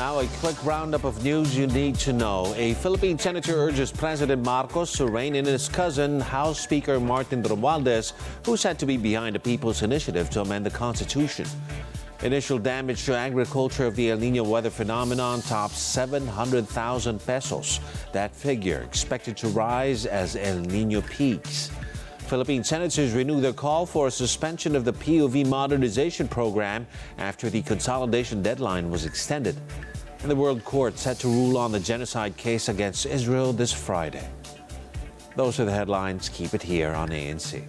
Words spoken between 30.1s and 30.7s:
And the World